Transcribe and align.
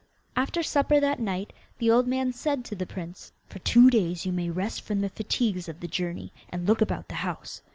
After 0.35 0.63
supper 0.63 0.99
that 0.99 1.19
night, 1.19 1.53
the 1.77 1.91
old 1.91 2.07
man 2.07 2.33
said 2.33 2.65
to 2.65 2.75
the 2.75 2.87
prince, 2.87 3.33
'For 3.45 3.59
two 3.59 3.91
days 3.91 4.25
you 4.25 4.31
may 4.31 4.49
rest 4.49 4.81
from 4.81 5.01
the 5.01 5.09
fatigues 5.09 5.69
of 5.69 5.79
the 5.79 5.87
journey, 5.87 6.33
and 6.49 6.67
look 6.67 6.81
about 6.81 7.07
the 7.07 7.13
house. 7.21 7.61